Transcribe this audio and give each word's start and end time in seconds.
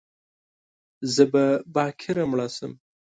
زه 1.13 1.23
به 1.31 1.45
باکره 1.73 2.23
مړه 2.29 2.47
شم 2.55 2.73